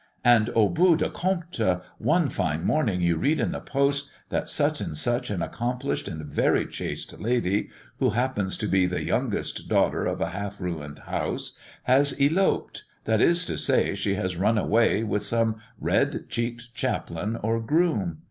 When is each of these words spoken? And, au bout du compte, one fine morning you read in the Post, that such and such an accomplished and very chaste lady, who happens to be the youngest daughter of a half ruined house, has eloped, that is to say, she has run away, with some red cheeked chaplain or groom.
And, 0.25 0.49
au 0.55 0.67
bout 0.67 0.97
du 0.97 1.09
compte, 1.11 1.61
one 1.99 2.29
fine 2.29 2.63
morning 2.65 3.01
you 3.01 3.17
read 3.17 3.39
in 3.39 3.51
the 3.51 3.61
Post, 3.61 4.09
that 4.29 4.49
such 4.49 4.81
and 4.81 4.97
such 4.97 5.29
an 5.29 5.43
accomplished 5.43 6.07
and 6.07 6.25
very 6.25 6.65
chaste 6.65 7.19
lady, 7.19 7.69
who 7.99 8.09
happens 8.09 8.57
to 8.57 8.67
be 8.67 8.87
the 8.87 9.05
youngest 9.05 9.69
daughter 9.69 10.07
of 10.07 10.19
a 10.19 10.29
half 10.31 10.59
ruined 10.59 10.97
house, 11.05 11.55
has 11.83 12.15
eloped, 12.19 12.83
that 13.03 13.21
is 13.21 13.45
to 13.45 13.59
say, 13.59 13.93
she 13.93 14.15
has 14.15 14.35
run 14.37 14.57
away, 14.57 15.03
with 15.03 15.21
some 15.21 15.57
red 15.79 16.27
cheeked 16.29 16.73
chaplain 16.73 17.35
or 17.35 17.59
groom. 17.61 18.17